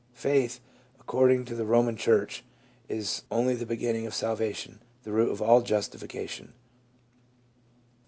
[0.15, 0.59] Faith,
[0.95, 2.43] ac cording to the Eoman church,
[2.89, 6.53] is only the beginning of salva tion, the root of all justification.